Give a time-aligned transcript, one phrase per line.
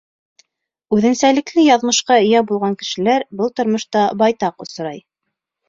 [0.97, 5.03] Үҙенсәлекле яҙмышҡа эйә булған кешеләр был тормошта байтаҡ осрай.